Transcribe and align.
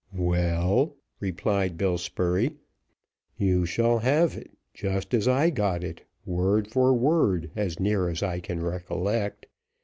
"Well," 0.17 0.95
replied 1.19 1.77
Bill 1.77 1.99
Spurey, 1.99 2.55
"you 3.37 3.67
shall 3.67 3.99
have 3.99 4.35
it 4.35 4.49
just 4.73 5.13
as 5.13 5.27
I 5.27 5.51
got 5.51 5.83
it 5.83 6.07
word 6.25 6.67
for 6.67 6.91
word, 6.91 7.51
as 7.55 7.79
near 7.79 8.09
as 8.09 8.23
I 8.23 8.39
can 8.39 8.63
recollect. 8.63 9.45